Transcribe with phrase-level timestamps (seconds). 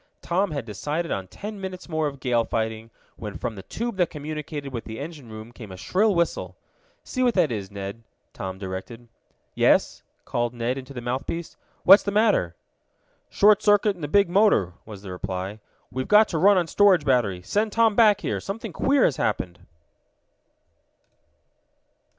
[0.23, 4.09] Tom had decided on ten minutes more of gale fighting, when from the tube that
[4.09, 6.57] communicated with the engine room came a shrill whistle.
[7.03, 8.01] "See what that is, Ned,"
[8.33, 9.09] Tom directed.
[9.53, 11.55] "Yes," called Ned into the mouthpiece.
[11.83, 12.55] "What's the matter?"
[13.29, 15.59] "Short circuit in the big motor," was the reply.
[15.91, 17.43] "We've got to run on storage battery.
[17.43, 18.39] Send Tom back here!
[18.39, 19.59] Something queer has happened!"